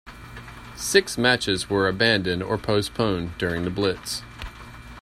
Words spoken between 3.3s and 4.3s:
during the Blitz.